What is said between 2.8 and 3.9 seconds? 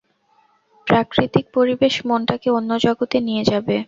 জগতে নিয়ে যাবে।